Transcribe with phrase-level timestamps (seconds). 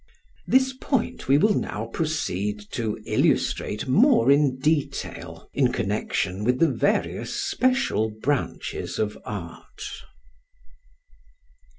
[0.47, 6.71] This point we will now proceed to illustrate more in detail in connection with the
[6.71, 9.83] various special branches of art.